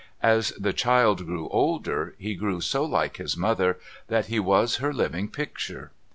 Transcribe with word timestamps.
As 0.23 0.49
the 0.57 0.73
child 0.73 1.27
grew 1.27 1.47
older, 1.49 2.15
he 2.17 2.33
grew 2.33 2.59
so 2.59 2.83
like 2.83 3.17
his 3.17 3.37
mother 3.37 3.77
that 4.07 4.25
he 4.25 4.39
was 4.39 4.77
her 4.77 4.91
living 4.95 5.27
picture. 5.29 5.91